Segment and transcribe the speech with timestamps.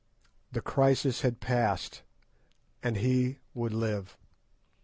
[0.51, 2.01] The crisis had passed,
[2.81, 4.17] and he would live.